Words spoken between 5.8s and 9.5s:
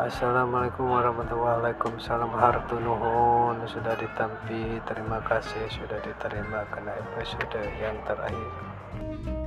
diterima kena episode yang terakhir.